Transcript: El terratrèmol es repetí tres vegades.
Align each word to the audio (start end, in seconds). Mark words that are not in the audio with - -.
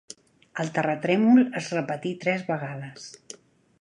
El 0.63 0.71
terratrèmol 0.77 1.43
es 1.61 1.69
repetí 1.77 2.13
tres 2.25 2.47
vegades. 2.51 3.07